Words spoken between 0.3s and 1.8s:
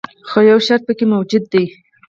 یو شرط پکې موجود دی.